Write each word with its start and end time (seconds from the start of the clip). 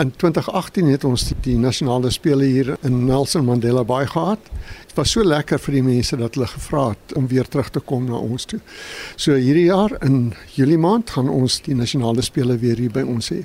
In 0.00 0.12
2018 0.16 0.86
het 0.86 1.04
ons 1.04 1.26
die, 1.28 1.34
die 1.44 1.56
nasionale 1.60 2.08
spele 2.10 2.46
hier 2.48 2.76
in 2.88 3.02
Nelson 3.04 3.44
Mandela 3.44 3.82
Bay 3.84 4.06
gehad. 4.08 4.38
Dit 5.00 5.06
was 5.06 5.14
so 5.16 5.24
lekker 5.24 5.56
vir 5.64 5.74
die 5.78 5.80
mense 5.80 6.16
dat 6.20 6.34
hulle 6.36 6.46
gevra 6.50 6.80
het 6.90 7.14
om 7.16 7.24
weer 7.30 7.46
terug 7.48 7.70
te 7.72 7.80
kom 7.80 8.02
na 8.04 8.18
ons 8.20 8.44
toe. 8.44 8.58
So 9.16 9.32
hierdie 9.32 9.70
jaar 9.70 9.94
in 10.04 10.34
Julie 10.52 10.76
maand 10.76 11.08
gaan 11.14 11.30
ons 11.32 11.54
die 11.64 11.72
nasionale 11.72 12.20
spele 12.20 12.58
weer 12.60 12.76
hier 12.76 12.92
by 12.92 13.06
ons 13.08 13.30
hê. 13.32 13.38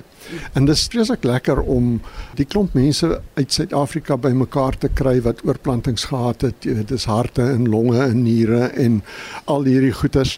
En 0.52 0.66
dit 0.68 0.76
is 0.76 0.82
vreeslik 0.92 1.24
lekker 1.24 1.62
om 1.64 1.94
die 2.36 2.44
klomp 2.44 2.76
mense 2.76 3.08
uit 3.38 3.56
Suid-Afrika 3.56 4.18
bymekaar 4.20 4.76
te 4.82 4.90
kry 5.00 5.14
wat 5.24 5.40
oorplantings 5.48 6.04
gehad 6.10 6.44
het. 6.44 6.66
Weet, 6.68 6.90
dis 6.90 7.06
harte 7.08 7.46
en 7.54 7.64
longe 7.72 8.02
en 8.04 8.20
niere 8.26 8.66
en 8.76 8.98
al 9.48 9.64
hierdie 9.64 9.94
goeters 9.96 10.34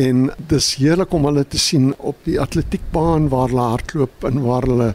en 0.00 0.30
dis 0.48 0.70
heerlik 0.80 1.12
om 1.12 1.28
hulle 1.28 1.44
te 1.44 1.60
sien 1.60 1.90
op 1.98 2.24
die 2.24 2.38
atletiekbaan 2.40 3.28
waar 3.34 3.52
hulle 3.52 3.68
hardloop 3.74 4.24
en 4.30 4.40
waar 4.48 4.64
hulle 4.70 4.88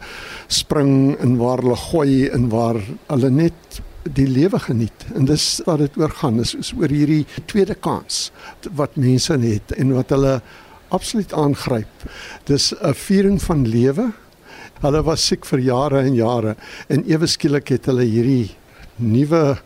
spring 0.47 1.13
en 1.20 1.38
waar 1.38 1.61
hulle 1.61 1.77
gooi 1.91 2.25
en 2.33 2.49
waar 2.49 2.81
hulle 3.12 3.31
net 3.38 3.84
die 4.03 4.27
lewe 4.27 4.59
geniet. 4.59 5.05
En 5.16 5.26
dis 5.26 5.62
wat 5.66 5.84
dit 5.84 5.98
oor 5.98 6.13
gaan. 6.21 6.38
Dis 6.38 6.55
is 6.55 6.73
oor 6.77 6.91
hierdie 6.91 7.26
tweede 7.45 7.76
kans 7.76 8.30
wat 8.75 8.95
mense 8.95 9.34
het 9.34 9.75
en 9.77 9.94
wat 9.94 10.09
hulle 10.16 10.39
absoluut 10.89 11.34
aangryp. 11.34 12.09
Dis 12.45 12.73
'n 12.73 12.94
viering 12.94 13.41
van 13.41 13.67
lewe. 13.67 14.12
Hulle 14.81 15.03
was 15.03 15.25
siek 15.25 15.45
vir 15.45 15.59
jare 15.59 15.99
en 15.99 16.16
jare 16.16 16.55
en 16.88 17.03
ewe 17.05 17.27
skielik 17.27 17.67
het 17.67 17.85
hulle 17.85 18.03
hierdie 18.03 18.55
nuwe 18.95 19.58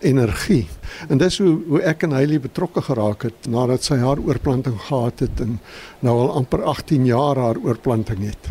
energie. 0.00 0.66
En 1.08 1.18
dis 1.18 1.38
hoe 1.38 1.58
hoe 1.68 1.82
ek 1.82 2.02
en 2.02 2.12
Hailey 2.12 2.40
betrokke 2.40 2.82
geraak 2.82 3.22
het 3.22 3.48
nadat 3.48 3.84
sy 3.84 3.96
haar 3.96 4.18
oorplanting 4.18 4.78
gehad 4.88 5.18
het 5.18 5.40
en 5.40 5.58
nou 6.00 6.14
al 6.18 6.32
amper 6.40 6.62
18 6.62 7.06
jaar 7.06 7.36
haar 7.36 7.56
oorplanting 7.56 8.24
het. 8.28 8.50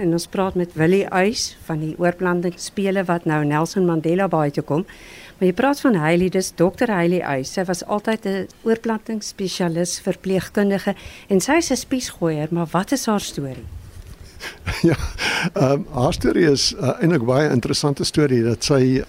En 0.00 0.12
ons 0.12 0.26
praat 0.26 0.54
met 0.56 0.72
Willie 0.72 1.04
Uys 1.12 1.56
van 1.66 1.82
die 1.84 1.92
oorplantingsspele 2.00 3.04
wat 3.04 3.26
nou 3.28 3.42
Nelson 3.44 3.84
Mandela 3.84 4.28
Bay 4.28 4.50
toe 4.50 4.64
kom. 4.64 4.86
Maar 5.36 5.50
jy 5.50 5.56
praat 5.58 5.82
van 5.84 5.98
Hailey, 6.00 6.30
dis 6.32 6.48
dokter 6.56 6.88
Hailey 6.88 7.20
Uys. 7.20 7.52
Sy 7.52 7.64
was 7.68 7.84
altyd 7.84 8.26
'n 8.26 8.46
oorplantingsspesialis, 8.62 10.00
verpleegkundige 10.00 10.94
en 11.28 11.40
sy 11.40 11.58
is 11.60 11.70
'n 11.70 11.76
spiesgooier, 11.76 12.48
maar 12.50 12.66
wat 12.72 12.92
is 12.92 13.06
haar 13.06 13.20
storie? 13.20 13.66
ja, 14.90 14.96
ehm 15.54 15.72
um, 15.72 15.86
haar 15.92 16.12
storie 16.12 16.50
is 16.50 16.72
uh, 16.72 16.96
eintlik 17.00 17.24
baie 17.24 17.50
interessante 17.50 18.04
storie 18.04 18.42
dat 18.42 18.64
sy 18.64 19.04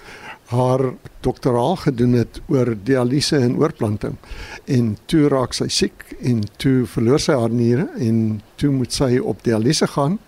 haar 0.51 0.93
doktoraal 1.23 1.75
gedoen 1.75 2.17
het 2.19 2.41
oor 2.51 2.73
dialyse 2.83 3.37
en 3.37 3.55
oorplanting. 3.57 4.17
En 4.65 4.97
toe 5.05 5.27
raak 5.31 5.55
sy 5.55 5.69
siek 5.71 6.15
en 6.19 6.43
toe 6.61 6.83
verloor 6.89 7.21
sy 7.21 7.37
haar 7.37 7.53
niere 7.53 7.87
en 8.01 8.41
toe 8.61 8.71
moet 8.71 8.93
sy 8.93 9.17
op 9.19 9.43
dialyse 9.43 9.87
gaan 9.95 10.19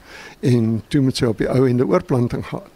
en 0.41 0.79
toe 0.87 1.01
moet 1.01 1.19
sy 1.19 1.29
op 1.29 1.43
die 1.43 1.51
ou 1.51 1.65
ende 1.67 1.87
oorplanting 1.87 2.45
gaan. 2.47 2.71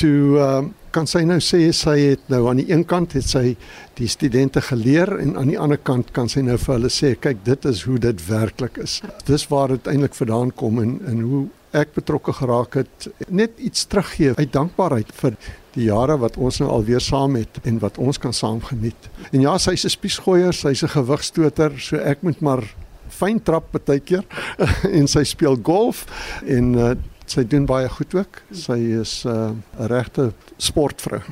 Toe 0.00 0.38
uh, 0.40 0.62
kan 0.92 1.08
sy 1.08 1.22
nou 1.24 1.38
sê 1.40 1.64
sy 1.76 1.96
het 2.00 2.28
nou 2.32 2.44
aan 2.50 2.60
die 2.60 2.68
een 2.70 2.84
kant 2.88 3.14
het 3.16 3.26
sy 3.28 3.54
die 3.96 4.08
studente 4.12 4.60
geleer 4.64 5.14
en 5.20 5.34
aan 5.40 5.52
die 5.52 5.58
ander 5.60 5.80
kant 5.80 6.12
kan 6.16 6.28
sy 6.28 6.44
nou 6.44 6.58
vir 6.60 6.74
hulle 6.76 6.92
sê 6.92 7.14
kyk 7.16 7.44
dit 7.48 7.68
is 7.68 7.84
hoe 7.88 7.98
dit 8.00 8.24
werklik 8.28 8.80
is. 8.82 9.00
Dis 9.28 9.48
waar 9.52 9.72
dit 9.72 9.88
eintlik 9.88 10.16
vandaan 10.18 10.52
kom 10.56 10.80
en 10.82 10.98
en 11.08 11.24
hoe 11.24 11.42
ek 11.76 11.94
betrokke 11.96 12.34
geraak 12.36 12.76
het 12.82 13.08
net 13.32 13.56
iets 13.56 13.86
teruggee 13.88 14.34
uit 14.36 14.52
dankbaarheid 14.52 15.12
vir 15.22 15.38
die 15.74 15.88
jare 15.88 16.18
wat 16.20 16.36
ons 16.36 16.60
nou 16.60 16.70
alweer 16.70 17.00
saam 17.00 17.36
het 17.40 17.60
en 17.64 17.78
wat 17.82 17.98
ons 17.98 18.18
kan 18.18 18.32
saam 18.32 18.60
geniet. 18.64 19.08
En 19.32 19.40
ja, 19.40 19.56
sy's 19.58 19.84
'n 19.84 19.88
spiesgooier, 19.88 20.52
sy's 20.52 20.82
'n 20.82 20.88
gewigstoter, 20.88 21.72
so 21.80 21.96
ek 21.96 22.22
moet 22.22 22.40
maar 22.40 22.62
fyn 23.08 23.42
trap 23.42 23.72
baie 23.72 24.00
keer 24.00 24.24
en 24.98 25.08
sy 25.08 25.24
speel 25.24 25.56
golf 25.62 26.06
en 26.46 26.74
uh, 26.74 26.94
sy 27.26 27.44
doen 27.44 27.66
baie 27.66 27.88
goed 27.88 28.14
ook. 28.14 28.42
Sy 28.50 28.78
is 29.00 29.24
uh, 29.24 29.50
'n 29.52 29.62
uh, 29.78 29.86
regte 29.86 30.32
sportvrou. 30.58 31.22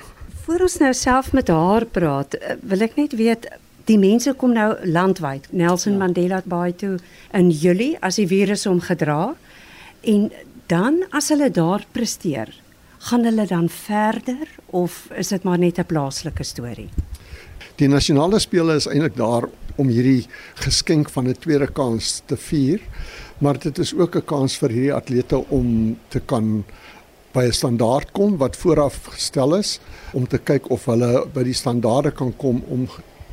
Voor 0.44 0.60
ons 0.60 0.78
nou 0.78 0.92
self 0.94 1.32
met 1.32 1.48
haar 1.48 1.84
praat, 1.84 2.34
uh, 2.34 2.56
wil 2.62 2.82
ek 2.82 2.96
net 2.96 3.12
weet 3.12 3.48
die 3.84 3.98
mense 3.98 4.32
kom 4.34 4.52
nou 4.52 4.74
landwyd. 4.84 5.48
Nelson 5.50 5.92
ja. 5.92 5.98
Mandela 5.98 6.42
Bay 6.44 6.72
toe 6.72 6.98
in 7.32 7.50
Julie 7.50 7.96
as 8.00 8.16
die 8.16 8.26
virus 8.26 8.64
hom 8.64 8.80
gedra 8.80 9.34
en 10.02 10.30
dan 10.70 11.02
as 11.10 11.28
hulle 11.28 11.50
daar 11.50 11.84
presteer 11.92 12.52
gaan 13.00 13.24
hulle 13.24 13.46
dan 13.48 13.68
verder 13.68 14.48
of 14.76 15.06
is 15.16 15.28
dit 15.32 15.42
maar 15.42 15.58
net 15.58 15.78
'n 15.78 15.86
plaaslike 15.86 16.44
storie? 16.44 16.88
Die 17.76 17.88
nasionale 17.88 18.38
spele 18.38 18.74
is 18.74 18.86
eintlik 18.86 19.16
daar 19.16 19.48
om 19.76 19.88
hierdie 19.88 20.26
geskenk 20.54 21.10
van 21.10 21.28
'n 21.28 21.38
tweede 21.38 21.72
kans 21.72 22.22
te 22.26 22.36
vier, 22.36 22.80
maar 23.38 23.58
dit 23.58 23.78
is 23.78 23.94
ook 23.94 24.16
'n 24.16 24.24
kans 24.24 24.56
vir 24.58 24.70
hierdie 24.70 24.94
atlete 24.94 25.48
om 25.48 25.96
te 26.08 26.20
kan 26.20 26.64
by 27.32 27.44
'n 27.44 27.52
standaard 27.52 28.12
kom 28.12 28.36
wat 28.36 28.56
vooraf 28.56 29.06
gestel 29.06 29.56
is 29.56 29.80
om 30.12 30.26
te 30.26 30.38
kyk 30.38 30.70
of 30.70 30.84
hulle 30.84 31.26
by 31.32 31.42
die 31.42 31.54
standaarde 31.54 32.10
kan 32.10 32.36
kom 32.36 32.64
om 32.68 32.88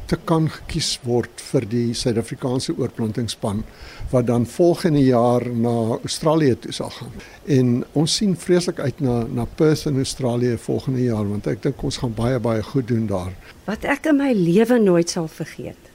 te 0.08 0.18
kan 0.30 0.48
gekies 0.50 0.94
word 1.04 1.42
vir 1.52 1.66
die 1.68 1.94
Suid-Afrikaanse 1.98 2.76
oorplantingspan 2.78 3.64
wat 4.12 4.28
dan 4.28 4.46
volgende 4.48 5.04
jaar 5.04 5.44
na 5.52 5.98
Australië 5.98 6.56
toe 6.64 6.74
sal 6.76 6.94
gaan. 6.96 7.16
En 7.46 7.74
ons 7.94 8.16
sien 8.20 8.36
vreeslik 8.36 8.80
uit 8.80 9.02
na 9.04 9.24
na 9.28 9.46
Perth 9.60 9.86
in 9.86 9.98
Australië 10.04 10.58
volgende 10.58 11.04
jaar 11.04 11.28
want 11.28 11.48
ek 11.48 11.64
dink 11.64 11.84
ons 11.84 12.00
gaan 12.04 12.16
baie 12.16 12.40
baie 12.40 12.64
goed 12.64 12.88
doen 12.88 13.08
daar. 13.08 13.34
Wat 13.66 13.84
ek 13.84 14.08
in 14.14 14.22
my 14.22 14.32
lewe 14.34 14.80
nooit 14.80 15.10
sal 15.10 15.28
vergeet. 15.28 15.92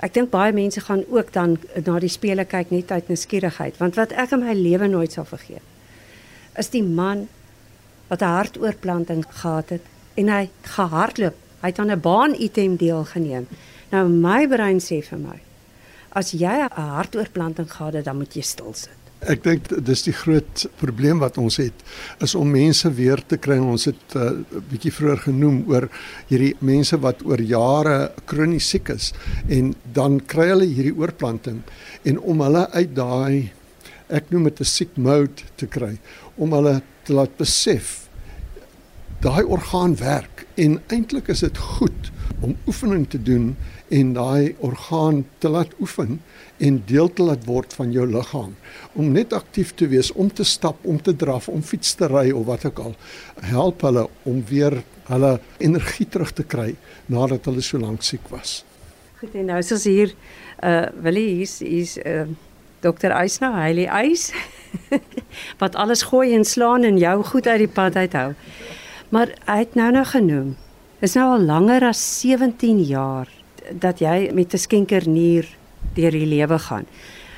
Ek 0.00 0.14
dink 0.16 0.30
baie 0.32 0.52
mense 0.56 0.80
gaan 0.80 1.04
ook 1.08 1.32
dan 1.32 1.58
na 1.84 1.98
die 2.00 2.08
spele 2.08 2.48
kyk 2.48 2.72
net 2.72 2.90
uit 2.90 3.12
nuuskierigheid 3.12 3.76
want 3.82 4.00
wat 4.00 4.16
ek 4.16 4.32
in 4.32 4.46
my 4.46 4.56
lewe 4.56 4.88
nooit 4.88 5.12
sal 5.12 5.28
vergeet 5.28 5.66
is 6.58 6.72
die 6.74 6.82
man 6.82 7.28
wat 8.08 8.22
'n 8.22 8.34
hartoorplanting 8.36 9.24
gehad 9.28 9.68
het 9.68 9.84
en 10.14 10.28
hy 10.28 10.48
gehardloop 10.62 11.36
Hy 11.60 11.68
het 11.68 11.78
aan 11.78 11.90
'n 11.90 12.00
baan 12.00 12.34
item 12.34 12.76
deelgeneem. 12.76 13.46
Nou 13.90 14.08
my 14.08 14.46
brein 14.48 14.80
sê 14.80 15.02
vir 15.02 15.18
my, 15.18 15.38
as 16.12 16.32
jy 16.32 16.56
'n 16.66 16.70
hartoorplanting 16.72 17.70
gehad 17.70 17.94
het, 17.94 18.04
dan 18.04 18.16
moet 18.16 18.34
jy 18.34 18.42
stil 18.42 18.74
sit. 18.74 19.00
Ek 19.20 19.42
dink 19.44 19.68
dis 19.84 20.02
die 20.02 20.14
groot 20.16 20.62
probleem 20.80 21.18
wat 21.20 21.36
ons 21.36 21.58
het 21.60 21.82
is 22.24 22.34
om 22.34 22.48
mense 22.50 22.88
weer 22.96 23.20
te 23.28 23.36
kry. 23.36 23.58
Ons 23.58 23.84
het 23.84 24.14
'n 24.14 24.18
uh, 24.18 24.60
bietjie 24.70 24.92
vroeër 24.92 25.18
genoem 25.28 25.64
oor 25.68 25.88
hierdie 26.28 26.56
mense 26.60 26.96
wat 26.96 27.20
oor 27.24 27.40
jare 27.40 28.12
kronies 28.24 28.68
siek 28.68 28.88
is 28.88 29.12
en 29.48 29.74
dan 29.92 30.20
kry 30.20 30.48
hulle 30.48 30.64
hierdie 30.64 30.96
oorplanting 30.96 31.60
en 32.04 32.18
om 32.18 32.40
hulle 32.40 32.70
uit 32.72 32.94
daai 32.94 33.52
ek 34.08 34.30
noem 34.30 34.44
dit 34.44 34.60
'n 34.60 34.64
sick 34.64 34.96
mode 34.96 35.44
te 35.56 35.66
kry 35.66 35.98
om 36.36 36.52
hulle 36.52 36.80
te 37.04 37.12
laat 37.12 37.36
besef 37.36 37.99
daai 39.20 39.44
orgaan 39.44 39.96
werk 40.00 40.46
en 40.54 40.78
eintlik 40.88 41.28
is 41.28 41.42
dit 41.44 41.58
goed 41.58 42.08
om 42.40 42.54
oefening 42.66 43.02
te 43.12 43.18
doen 43.22 43.50
en 43.92 44.12
daai 44.16 44.54
orgaan 44.64 45.26
te 45.38 45.48
laat 45.48 45.74
oefen 45.80 46.22
en 46.56 46.78
deel 46.86 47.12
te 47.12 47.26
laat 47.28 47.44
word 47.44 47.74
van 47.76 47.92
jou 47.92 48.06
liggaam 48.08 48.54
om 48.92 49.10
net 49.12 49.34
aktief 49.36 49.74
te 49.76 49.90
wees 49.92 50.08
om 50.12 50.32
te 50.32 50.44
stap 50.44 50.80
om 50.88 51.02
te 51.02 51.12
draf 51.16 51.50
om 51.52 51.60
fiets 51.62 51.92
te 52.00 52.08
ry 52.08 52.30
of 52.30 52.46
wat 52.48 52.64
ook 52.70 52.80
al 52.86 52.96
help 53.50 53.84
hulle 53.84 54.06
om 54.22 54.40
weer 54.48 54.78
hulle 55.10 55.34
energie 55.58 56.08
terug 56.08 56.32
te 56.32 56.46
kry 56.56 56.72
nadat 57.06 57.44
hulle 57.50 57.60
so 57.60 57.78
lank 57.78 58.06
siek 58.06 58.24
was. 58.32 58.62
Goed 59.20 59.36
en 59.36 59.52
nou 59.52 59.60
is 59.60 59.72
ons 59.76 59.84
hier 59.84 60.16
uh 60.64 60.88
Willie 61.04 61.28
hier's 61.34 61.58
hier's 61.60 61.98
uh 62.00 62.24
Dr. 62.80 63.12
Eisnou, 63.12 63.52
Hailey 63.52 63.84
Eis 63.84 64.30
wat 65.60 65.76
alles 65.76 66.08
gooi 66.08 66.32
en 66.32 66.44
slaan 66.48 66.88
en 66.88 66.96
jou 66.96 67.18
goed 67.34 67.46
uit 67.46 67.66
die 67.66 67.68
pad 67.68 68.00
uithou. 68.00 68.30
Maar 69.10 69.34
hy 69.44 69.58
het 69.58 69.74
nou 69.74 69.90
nou 69.90 70.04
genoem. 70.06 70.56
Is 71.02 71.16
nou 71.18 71.26
al 71.34 71.46
langer 71.46 71.88
as 71.88 72.00
17 72.20 72.82
jaar 72.86 73.28
dat 73.72 73.98
jy 73.98 74.30
met 74.32 74.54
'n 74.54 74.58
skenkernier 74.58 75.46
deur 75.94 76.10
die 76.10 76.26
lewe 76.26 76.58
gaan. 76.58 76.86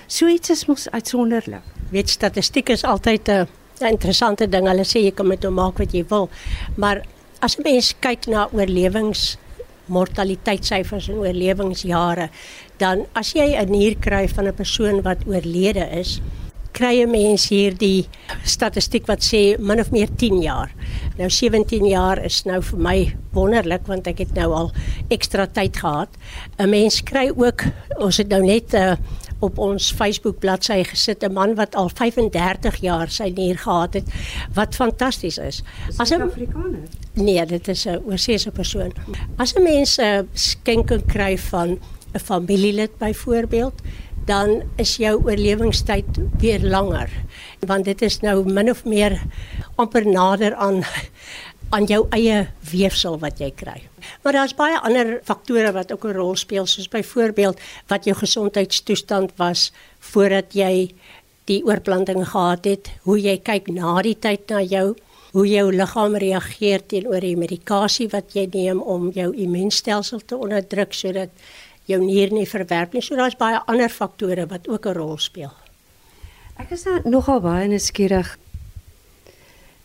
So 0.07 0.27
iets 0.27 0.51
is 0.51 0.67
mos 0.67 0.91
uitsonderlik. 0.91 1.63
Weet 1.91 2.11
statistiek 2.11 2.69
is 2.69 2.85
altyd 2.85 3.29
'n 3.29 3.47
interessante 3.81 4.49
ding. 4.49 4.67
Hulle 4.67 4.85
sê 4.85 5.01
jy 5.01 5.11
kan 5.11 5.27
met 5.27 5.45
hom 5.45 5.55
maak 5.55 5.79
wat 5.79 5.93
jy 5.93 6.05
wil. 6.09 6.29
Maar 6.77 7.03
as 7.41 7.57
'n 7.57 7.63
mens 7.63 7.95
kyk 8.01 8.27
na 8.27 8.49
oorlewings 8.53 9.39
mortaliteitssyfers 9.87 11.09
en 11.09 11.15
oorlewingsjare, 11.15 12.29
dan 12.77 13.07
as 13.13 13.33
jy 13.33 13.57
'n 13.57 13.71
nier 13.71 13.97
kry 13.97 14.29
van 14.29 14.47
'n 14.47 14.55
persoon 14.55 15.03
wat 15.03 15.27
oorlede 15.27 15.89
is, 16.01 16.21
kry 16.73 17.03
'n 17.03 17.11
mens 17.11 17.49
hier 17.49 17.77
die 17.77 18.09
statistiek 18.45 19.07
wat 19.07 19.23
sê 19.23 19.59
min 19.59 19.81
of 19.81 19.91
meer 19.91 20.09
10 20.17 20.43
jaar. 20.43 20.71
Nou 21.19 21.31
17 21.31 21.87
jaar 21.87 22.25
is 22.25 22.45
nou 22.45 22.63
vir 22.63 22.79
my 22.79 23.17
wonderlik 23.33 23.87
want 23.87 24.07
ek 24.07 24.19
het 24.19 24.35
nou 24.35 24.53
al 24.53 24.73
ekstra 25.09 25.47
tyd 25.47 25.77
gehad. 25.77 26.09
'n 26.59 26.71
Mens 26.71 27.03
kry 27.03 27.33
ook 27.37 27.65
ons 27.99 28.17
het 28.17 28.29
nou 28.29 28.43
net 28.43 28.75
uh, 28.75 28.97
op 29.41 29.59
ons 29.59 29.93
Facebook 29.93 30.39
bladsy 30.39 30.83
gesit 30.85 31.23
'n 31.23 31.33
man 31.33 31.55
wat 31.55 31.75
al 31.75 31.89
35 31.89 32.77
jaar 32.81 33.09
sy 33.11 33.33
nier 33.35 33.59
gehad 33.59 33.95
het 33.95 34.09
wat 34.55 34.75
fantasties 34.75 35.39
is. 35.39 35.63
As 35.99 36.11
'n 36.11 36.23
Afrikaner. 36.23 36.89
Nee, 37.15 37.47
dit 37.47 37.69
is 37.69 37.87
'n 37.87 38.03
oorseese 38.07 38.51
persoon. 38.51 38.93
As 39.37 39.55
'n 39.55 39.63
mens 39.63 39.99
'n 39.99 40.03
uh, 40.03 40.21
skenking 40.33 41.05
kry 41.07 41.39
van 41.39 41.79
'n 42.15 42.19
familielid 42.19 42.99
byvoorbeeld 42.99 43.75
dan 44.27 44.63
is 44.77 44.97
jou 44.97 45.17
oorlewingstyd 45.25 46.19
weer 46.39 46.61
langer 46.61 47.11
want 47.67 47.85
dit 47.85 48.03
is 48.03 48.21
nou 48.23 48.43
min 48.45 48.71
of 48.71 48.85
meer 48.85 49.21
amper 49.77 50.07
nader 50.07 50.55
aan 50.55 50.83
aan 51.73 51.87
jou 51.89 52.03
eie 52.13 52.51
weefsel 52.69 53.15
wat 53.23 53.39
jy 53.41 53.49
kry. 53.57 53.79
Maar 54.23 54.37
daar's 54.37 54.53
baie 54.57 54.77
ander 54.85 55.15
faktore 55.25 55.73
wat 55.73 55.93
ook 55.93 56.05
'n 56.05 56.17
rol 56.19 56.37
speel 56.37 56.67
soos 56.67 56.89
byvoorbeeld 56.89 57.61
wat 57.89 58.05
jou 58.05 58.17
gesondheidstoestand 58.17 59.33
was 59.37 59.73
voordat 59.99 60.53
jy 60.53 60.93
die 61.45 61.65
oorplanting 61.65 62.29
gehad 62.29 62.65
het, 62.65 62.91
hoe 63.03 63.21
jy 63.21 63.39
kyk 63.39 63.67
na 63.69 64.03
die 64.03 64.19
tyd 64.19 64.51
na 64.51 64.61
jou, 64.61 64.95
hoe 65.33 65.47
jou 65.49 65.73
liggaam 65.73 66.17
reageer 66.17 66.87
teenoor 66.87 67.21
die 67.21 67.37
medikasie 67.37 68.09
wat 68.13 68.35
jy 68.37 68.49
neem 68.53 68.83
om 68.83 69.11
jou 69.11 69.33
immuunstelsel 69.33 70.21
te 70.27 70.37
onderdruk 70.37 70.93
sodat 70.93 71.31
jou 71.85 72.01
nier 72.01 72.33
nie 72.33 72.47
verwerp 72.49 72.93
nie. 72.93 73.03
So 73.03 73.17
daar's 73.17 73.37
baie 73.37 73.61
ander 73.67 73.89
faktore 73.89 74.47
wat 74.47 74.69
ook 74.69 74.87
'n 74.87 74.95
rol 74.95 75.19
speel. 75.19 75.53
Ek 76.59 76.71
is 76.71 76.85
nou 76.85 77.01
nogal 77.05 77.41
baie 77.41 77.69
nuuskierig 77.69 78.39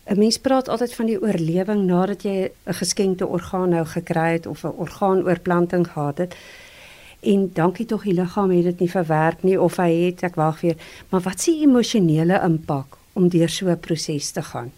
'n 0.08 0.18
Mens 0.18 0.38
praat 0.38 0.68
altyd 0.68 0.94
van 0.94 1.06
die 1.06 1.20
oorlewing 1.20 1.82
nadat 1.84 2.22
jy 2.22 2.50
'n 2.66 2.74
geskenkte 2.74 3.26
orgaan 3.26 3.68
nou 3.68 3.84
gekry 3.84 4.32
het 4.32 4.46
of 4.46 4.64
'n 4.64 4.78
orgaanoorplanting 4.84 5.86
gehad 5.86 6.18
het. 6.18 6.36
En 7.20 7.50
dankie 7.52 7.86
tog 7.86 8.02
die 8.02 8.14
liggaam 8.14 8.50
het 8.50 8.64
dit 8.64 8.80
nie 8.80 8.90
verwerk 8.90 9.42
nie 9.42 9.60
of 9.60 9.76
hy 9.76 9.90
het 10.06 10.22
ek 10.22 10.34
wag 10.34 10.60
weer. 10.60 10.76
Maar 11.08 11.20
wat 11.20 11.40
s'ie 11.40 11.60
emosionele 11.66 12.40
impak 12.44 12.96
om 13.12 13.28
deur 13.28 13.48
so 13.48 13.68
'n 13.68 13.80
proses 13.80 14.30
te 14.30 14.42
gaan 14.42 14.72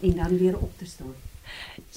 en 0.00 0.16
dan 0.16 0.38
weer 0.38 0.56
op 0.58 0.78
te 0.78 0.86
staan? 0.86 1.31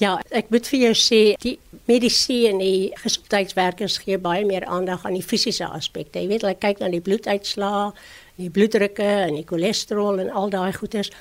Ja, 0.00 0.16
ek 0.30 0.50
moet 0.52 0.68
vir 0.68 0.80
jou 0.80 0.92
sê 0.98 1.20
die 1.42 1.56
medisyne 1.88 2.52
en 2.54 2.60
die 2.60 2.92
gesondheidswerkers 3.00 3.98
gee 4.04 4.18
baie 4.20 4.44
meer 4.48 4.66
aandag 4.68 5.04
aan 5.06 5.16
die 5.16 5.24
fisiese 5.24 5.68
aspekte. 5.68 6.20
Jy 6.20 6.28
weet, 6.32 6.44
hulle 6.44 6.58
kyk 6.60 6.82
na 6.82 6.90
die 6.92 7.02
bloeduitslae, 7.04 7.92
die 8.40 8.50
bloeddrukke 8.52 9.06
en 9.26 9.38
die 9.38 9.46
cholesterol 9.48 10.20
en 10.24 10.32
al 10.32 10.52
daai 10.52 10.72
goeters. 10.76 11.12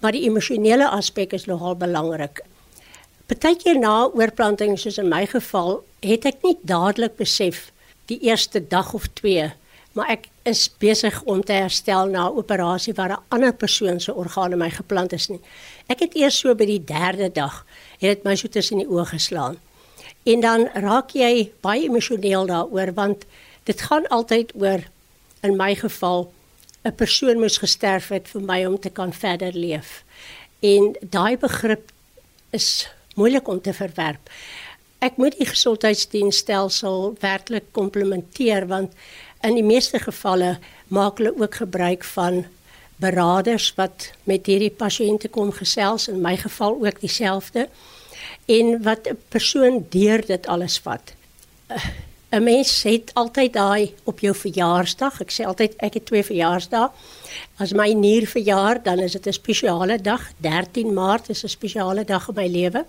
Maar 0.00 0.16
die 0.16 0.24
emosionele 0.28 0.88
aspek 0.90 1.34
is 1.36 1.46
nogal 1.50 1.76
belangrik. 1.78 2.42
Partykeer 3.30 3.78
na 3.78 4.08
oorplanting 4.08 4.74
soos 4.78 4.98
in 4.98 5.10
my 5.10 5.22
geval, 5.30 5.84
het 6.02 6.26
ek 6.26 6.42
nie 6.42 6.56
dadelik 6.66 7.14
besef 7.20 7.68
die 8.10 8.18
eerste 8.26 8.58
dag 8.58 8.90
of 8.96 9.06
twee, 9.20 9.46
maar 9.94 10.10
ek 10.10 10.26
is 10.48 10.64
besig 10.82 11.14
om 11.30 11.42
te 11.46 11.54
herstel 11.54 12.10
na 12.10 12.26
'n 12.26 12.38
operasie 12.42 12.94
waar 12.94 13.12
'n 13.12 13.22
ander 13.28 13.52
persoon 13.52 14.00
se 14.00 14.14
organe 14.14 14.56
my 14.56 14.70
geplant 14.70 15.12
is 15.12 15.28
nie. 15.28 15.40
Ek 15.88 16.00
het 16.00 16.14
eers 16.14 16.38
so 16.38 16.54
by 16.54 16.64
die 16.64 16.84
3de 16.84 17.32
dag 17.32 17.64
het 18.00 18.16
dit 18.16 18.24
my 18.24 18.34
so 18.36 18.48
tussen 18.48 18.80
die 18.80 18.88
oë 18.88 19.06
geslaan. 19.12 19.58
En 20.24 20.40
dan 20.40 20.66
raak 20.74 21.14
jy 21.16 21.50
baie 21.64 21.86
emosioneel 21.88 22.46
daaroor 22.48 22.92
want 22.96 23.24
dit 23.68 23.80
gaan 23.80 24.08
altyd 24.08 24.52
oor 24.56 24.84
in 25.44 25.56
my 25.56 25.74
geval 25.74 26.32
'n 26.84 26.94
persoon 26.94 27.40
moes 27.40 27.58
gesterf 27.58 28.08
het 28.08 28.28
vir 28.28 28.40
my 28.40 28.64
om 28.64 28.78
te 28.80 28.90
kan 28.90 29.12
verder 29.12 29.52
leef. 29.52 30.04
En 30.60 30.96
daai 31.00 31.36
begrip 31.36 31.92
is 32.50 32.88
moeilik 33.14 33.48
om 33.48 33.60
te 33.60 33.72
verwerp. 33.72 34.30
Ek 34.98 35.16
moet 35.16 35.36
die 35.38 35.46
gesondheidsdienstelsel 35.46 37.16
werklik 37.20 37.64
komplimenteer 37.72 38.66
want 38.66 38.92
in 39.42 39.54
die 39.54 39.64
meeste 39.64 39.98
gevalle 39.98 40.58
maak 40.88 41.18
hulle 41.18 41.32
ook 41.36 41.54
gebruik 41.54 42.04
van 42.04 42.44
beraders 43.00 43.72
wat 43.76 44.10
met 44.24 44.46
hierdie 44.46 44.70
pasiënte 44.70 45.28
kom 45.28 45.52
gesels 45.52 46.08
in 46.08 46.20
my 46.20 46.36
geval 46.36 46.76
ook 46.80 47.00
dieselfde 47.00 47.68
en 48.46 48.82
wat 48.82 49.08
'n 49.08 49.18
persoon 49.28 49.86
deur 49.88 50.26
dit 50.26 50.46
alles 50.46 50.78
vat. 50.78 51.14
'n 52.30 52.42
mens 52.42 52.82
het 52.82 53.10
altyd 53.14 53.52
daai 53.52 53.94
op 54.04 54.20
jou 54.20 54.34
verjaarsdag. 54.34 55.20
Ek 55.20 55.32
sê 55.34 55.46
altyd 55.46 55.74
ek 55.76 55.94
het 55.94 56.06
twee 56.06 56.22
verjaarsdae. 56.22 56.90
As 57.58 57.72
my 57.72 57.90
nier 57.92 58.26
verjaar, 58.26 58.82
dan 58.82 58.98
is 58.98 59.12
dit 59.12 59.26
'n 59.26 59.32
spesiale 59.32 59.98
dag. 59.98 60.22
13 60.36 60.94
Maart 60.94 61.28
is 61.28 61.42
'n 61.44 61.48
spesiale 61.48 62.04
dag 62.04 62.28
in 62.28 62.34
my 62.34 62.46
lewe. 62.46 62.86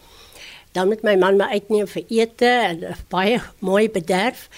Dan 0.72 0.88
met 0.88 1.02
my 1.02 1.16
man 1.16 1.38
my 1.38 1.46
uitneem 1.46 1.88
vir 1.88 2.04
ete 2.08 2.46
en 2.46 2.96
baie 3.10 3.42
mooi 3.60 3.90
bederf. 3.90 4.50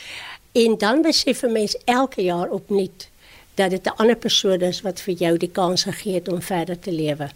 En 0.51 0.77
dan 0.77 1.01
besef 1.01 1.43
'n 1.43 1.51
mens 1.51 1.77
elke 1.85 2.21
jaar 2.21 2.49
opnuut 2.49 3.09
dat 3.55 3.69
dit 3.69 3.85
'n 3.85 3.97
ander 3.97 4.15
persoon 4.15 4.61
is 4.61 4.81
wat 4.81 5.01
vir 5.01 5.13
jou 5.13 5.37
die 5.37 5.51
kans 5.51 5.83
gegee 5.83 6.13
het 6.13 6.27
om 6.27 6.41
verder 6.41 6.79
te 6.79 6.91
lewe 6.91 7.29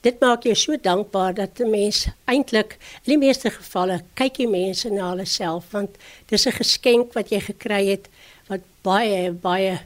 dit 0.00 0.20
maak 0.20 0.42
jou 0.42 0.54
so 0.54 0.76
dankbaar 0.76 1.34
dat 1.34 1.60
'n 1.60 1.70
mens 1.70 2.08
eintlik 2.24 2.78
in 3.04 3.12
die 3.12 3.26
meeste 3.26 3.50
gevalle 3.50 4.02
kyk 4.14 4.36
jy 4.36 4.46
mense 4.48 4.90
na 4.90 5.10
hulle 5.10 5.26
self 5.26 5.64
want 5.70 5.90
dis 6.26 6.46
'n 6.46 6.52
geskenk 6.52 7.12
wat 7.12 7.30
jy 7.30 7.40
gekry 7.40 7.86
het 7.86 8.08
wat 8.48 8.60
baie 8.82 9.32
baie 9.32 9.78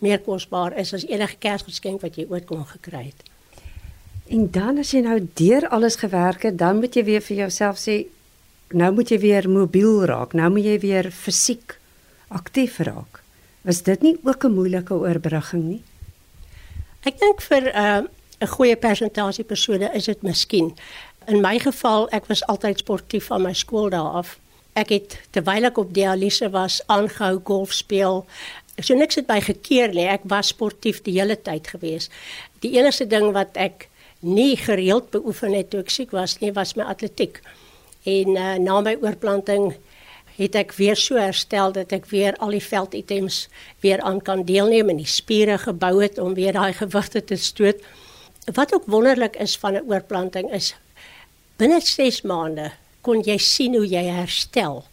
meer 0.00 0.20
kosbaar 0.20 0.76
is 0.78 0.94
as 0.94 1.06
enige 1.06 1.36
Kersgeskenk 1.38 2.00
wat 2.00 2.16
jy 2.16 2.26
ooit 2.30 2.46
kon 2.48 2.64
gekry 2.66 3.04
het. 3.10 3.26
En 4.30 4.48
dan 4.50 4.78
as 4.78 4.92
jy 4.94 5.02
nou 5.04 5.18
deur 5.34 5.68
alles 5.68 5.98
gewerk 6.00 6.42
het, 6.42 6.58
dan 6.58 6.80
moet 6.80 6.96
jy 6.96 7.04
weer 7.04 7.24
vir 7.24 7.36
jouself 7.36 7.80
sê 7.82 8.04
nou 8.70 8.92
moet 8.94 9.10
jy 9.10 9.18
weer 9.18 9.48
mobiel 9.50 10.04
raak. 10.06 10.32
Nou 10.32 10.50
moet 10.50 10.64
jy 10.64 10.78
weer 10.78 11.10
fisiek 11.10 11.76
aktief 12.28 12.78
raak. 12.86 13.22
Was 13.62 13.82
dit 13.82 14.02
nie 14.02 14.16
ook 14.24 14.44
'n 14.44 14.54
moeilike 14.54 14.94
oorbrugging 14.94 15.62
nie? 15.62 15.82
Ek 17.02 17.18
dink 17.18 17.40
vir 17.40 17.62
'n 17.62 17.76
uh, 17.76 18.08
'n 18.40 18.46
goeie 18.48 18.76
persentasie 18.76 19.44
persone 19.44 19.90
is 19.92 20.04
dit 20.04 20.22
miskien. 20.22 20.74
In 21.26 21.40
my 21.40 21.58
geval, 21.58 22.08
ek 22.08 22.26
was 22.26 22.44
altyd 22.46 22.78
sportief 22.78 23.26
van 23.26 23.42
my 23.42 23.52
skool 23.52 23.90
daar 23.90 24.12
af. 24.20 24.38
Ek 24.72 24.88
het 24.88 25.18
terwyl 25.30 25.64
ek 25.64 25.78
op 25.78 25.94
dialyse 25.94 26.50
was, 26.50 26.80
aangehou 26.86 27.40
golf 27.44 27.72
speel. 27.72 28.26
So 28.78 28.94
niks 28.94 29.14
het 29.14 29.28
my 29.28 29.40
gekeer 29.40 29.92
nie. 29.92 30.06
Ek 30.06 30.24
was 30.24 30.46
sportief 30.46 31.02
die 31.02 31.18
hele 31.20 31.36
tyd 31.36 31.68
gewees. 31.68 32.08
Die 32.64 32.78
enigste 32.78 33.06
ding 33.06 33.32
wat 33.32 33.56
ek 33.60 33.88
nie 34.20 34.56
gereeld 34.56 35.10
beoefen 35.10 35.52
het 35.52 35.70
toe 35.70 35.80
ek 35.80 35.90
siek 35.90 36.10
was 36.10 36.38
nie, 36.40 36.52
was 36.52 36.76
my 36.76 36.84
atletiek. 36.84 37.40
En 38.04 38.36
uh, 38.36 38.54
na 38.56 38.80
my 38.80 38.96
oorplanting 39.00 39.74
het 40.40 40.56
ek 40.56 40.72
weer 40.78 40.96
so 40.96 41.20
herstel 41.20 41.72
dat 41.76 41.92
ek 41.92 42.08
weer 42.10 42.36
al 42.40 42.54
die 42.56 42.64
velditems 42.64 43.48
weer 43.84 44.00
aan 44.00 44.20
kan 44.24 44.44
deelneem 44.48 44.88
en 44.88 45.00
die 45.02 45.08
spiere 45.08 45.58
gebou 45.60 46.00
het 46.02 46.18
om 46.18 46.34
weer 46.34 46.56
daai 46.56 46.72
gewigte 46.72 47.24
te 47.24 47.36
stoot 47.36 47.80
wat 48.56 48.74
ook 48.74 48.88
wonderlik 48.90 49.36
is 49.36 49.56
van 49.60 49.76
'n 49.76 49.86
oorplanting 49.86 50.52
is 50.52 50.74
binne 51.56 51.80
6 51.80 52.22
maande 52.22 52.72
kon 53.00 53.20
jy 53.20 53.38
sien 53.38 53.74
hoe 53.74 53.86
jy 53.86 54.04
herstel 54.04 54.84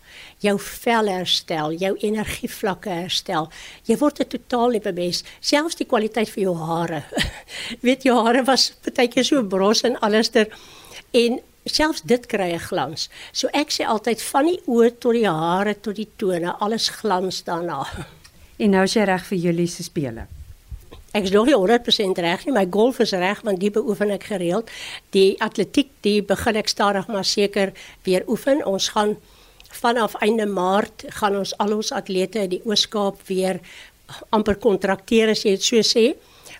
jou 0.43 0.55
vel 0.61 1.09
herstel, 1.09 1.73
jou 1.77 1.93
energievlakke 2.03 2.93
herstel. 2.93 3.49
Jy 3.89 3.97
word 3.97 4.19
'n 4.21 4.27
totaal 4.27 4.69
nuwe 4.69 4.93
mens, 4.93 5.23
selfs 5.39 5.75
die 5.75 5.87
kwaliteit 5.87 6.29
van 6.29 6.43
jou 6.43 6.55
hare. 6.55 7.03
Weet 7.85 8.03
jou 8.03 8.15
hare 8.25 8.43
was 8.43 8.73
baie 8.93 9.07
keer 9.07 9.25
so 9.25 9.43
bros 9.43 9.83
en 9.83 9.99
allester 9.99 10.47
en 11.11 11.39
selfs 11.69 12.01
dit 12.01 12.25
kry 12.25 12.53
'n 12.53 12.59
glans. 12.59 13.09
So 13.31 13.47
ek 13.53 13.71
sê 13.71 13.85
altyd 13.85 14.21
van 14.21 14.45
die 14.45 14.61
oë 14.67 14.97
tot 14.99 15.13
die 15.13 15.27
hare 15.27 15.75
tot 15.79 15.95
die 15.95 16.09
tone, 16.15 16.55
alles 16.59 16.89
glans 16.89 17.43
daarna. 17.43 17.87
En 18.57 18.69
nou 18.69 18.83
is 18.83 18.93
jy 18.93 19.03
reg 19.03 19.25
vir 19.25 19.37
julle 19.37 19.67
se 19.67 19.83
spele. 19.83 20.27
Ek 21.13 21.23
is 21.23 21.31
nog 21.31 21.45
nie 21.45 21.55
100% 21.55 22.17
reg 22.17 22.45
nie, 22.45 22.53
my 22.53 22.67
golf 22.69 22.99
is 22.99 23.11
reg 23.11 23.41
want 23.41 23.59
die 23.59 23.71
beoefen 23.71 24.11
ek 24.11 24.23
gereeld. 24.23 24.69
Die 25.11 25.35
atletiek, 25.41 25.89
die 26.01 26.21
begin 26.21 26.55
ek 26.55 26.67
stadig 26.67 27.07
maar 27.07 27.25
seker 27.25 27.73
weer 28.03 28.23
oefen. 28.27 28.65
Ons 28.65 28.89
gaan 28.89 29.15
vanaf 29.71 30.15
einde 30.21 30.45
Maart 30.45 31.05
gaan 31.19 31.37
ons 31.37 31.53
al 31.57 31.75
ons 31.75 31.91
atlete 31.91 32.39
in 32.39 32.49
die 32.49 32.61
Oos-Kaap 32.65 33.21
weer 33.27 33.59
amper 34.29 34.55
kontrakteer 34.55 35.29
as 35.33 35.43
jy 35.45 35.55
dit 35.57 35.63
so 35.63 35.83
sê 35.83 36.05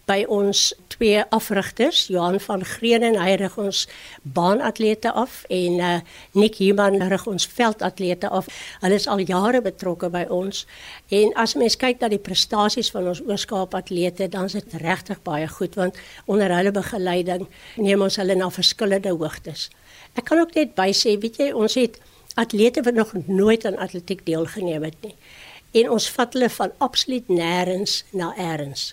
by 0.07 0.23
ons 0.31 0.71
twee 0.93 1.19
afrigters, 1.35 2.05
Johan 2.07 2.39
van 2.39 2.63
Greenen, 2.65 3.17
hy 3.19 3.33
rig 3.41 3.57
ons 3.59 3.83
baanatlete 4.23 5.11
af 5.11 5.41
en 5.53 5.79
uh, 5.83 5.89
Nick 6.37 6.61
Human 6.61 6.95
rig 7.11 7.25
ons 7.27 7.47
veldatlete 7.57 8.31
af. 8.31 8.47
Hulle 8.81 8.99
is 8.99 9.07
al 9.11 9.25
jare 9.27 9.61
betrokke 9.65 10.09
by 10.13 10.23
ons. 10.33 10.63
En 11.13 11.33
as 11.35 11.57
mens 11.59 11.75
kyk 11.79 11.99
na 12.01 12.11
die 12.13 12.21
prestasies 12.23 12.91
van 12.95 13.09
ons 13.11 13.21
Ooskaap 13.27 13.75
atlete, 13.75 14.29
dan 14.31 14.47
is 14.47 14.55
dit 14.55 14.77
regtig 14.83 15.19
baie 15.27 15.47
goed 15.57 15.75
want 15.75 15.99
onder 16.25 16.55
hulle 16.55 16.71
begeleiding 16.71 17.47
neem 17.75 18.05
ons 18.07 18.19
hulle 18.21 18.37
na 18.39 18.47
verskillende 18.53 19.11
hoogtes. 19.11 19.67
Ek 20.15 20.29
kan 20.31 20.39
ook 20.39 20.55
net 20.55 20.71
bysê, 20.77 21.17
weet 21.19 21.41
jy, 21.43 21.51
ons 21.51 21.75
het 21.77 21.99
atlete 22.39 22.83
wat 22.85 22.95
nog 22.95 23.11
nooit 23.27 23.65
aan 23.67 23.77
atletiek 23.81 24.23
deelgeneem 24.25 24.87
het 24.87 24.97
nie 25.03 25.17
en 25.77 25.89
ons 25.93 26.09
vat 26.15 26.35
hulle 26.35 26.49
van 26.57 26.73
absoluut 26.83 27.27
nêrens 27.29 27.97
na 28.11 28.31
eers. 28.39 28.91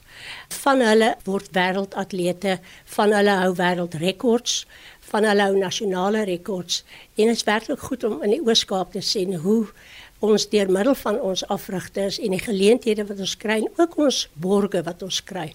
Van 0.63 0.83
hulle 0.85 1.11
word 1.29 1.53
wêreldatlete, 1.57 2.59
van 2.97 3.15
hulle 3.17 3.37
hou 3.43 3.53
wêreldrekords, 3.59 4.65
van 5.11 5.27
hulle 5.29 5.49
hou 5.49 5.59
nasionale 5.59 6.25
rekords 6.29 6.83
en 7.15 7.29
dit 7.29 7.37
is 7.37 7.47
werklik 7.47 7.83
goed 7.89 8.05
om 8.09 8.23
in 8.25 8.35
die 8.37 8.43
Ooskaap 8.43 8.95
te 8.95 9.03
sien 9.05 9.37
hoe 9.45 9.67
ons 10.25 10.47
deur 10.53 10.71
middel 10.73 10.97
van 10.99 11.21
ons 11.21 11.45
afrigters 11.53 12.19
en 12.19 12.35
die 12.37 12.43
geleenthede 12.43 13.05
wat 13.09 13.21
ons 13.27 13.37
kry 13.41 13.61
en 13.61 13.69
ook 13.77 13.99
ons 14.07 14.25
borge 14.47 14.83
wat 14.87 15.05
ons 15.07 15.21
kry. 15.33 15.51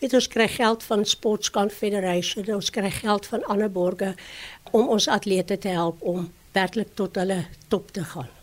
Dit 0.00 0.16
ons 0.16 0.28
kry 0.32 0.48
geld 0.48 0.84
van 0.88 1.04
Sports 1.04 1.52
Confederation, 1.52 2.48
ons 2.56 2.72
kry 2.72 2.90
geld 3.02 3.28
van 3.30 3.46
ander 3.52 3.70
borge 3.70 4.14
om 4.72 4.88
ons 4.88 5.08
atlete 5.08 5.58
te 5.60 5.76
help 5.76 6.02
om 6.02 6.30
werklik 6.56 6.96
tot 6.98 7.20
hulle 7.20 7.44
top 7.68 7.92
te 7.94 8.04
gaan. 8.14 8.39